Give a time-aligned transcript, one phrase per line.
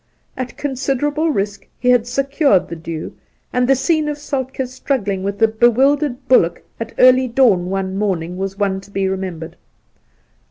[0.35, 3.13] At considerable risk he had secured the dew,
[3.53, 8.35] and the scene of Soltk^'s struggling with the bewildered bullock at early dawn one morning
[8.35, 9.57] was one to be remembered.